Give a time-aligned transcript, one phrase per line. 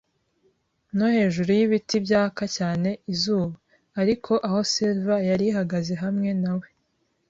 [0.97, 3.55] no hejuru y'ibiti byaka cyane izuba.
[4.01, 6.67] Ariko aho Silver yari ihagaze hamwe na we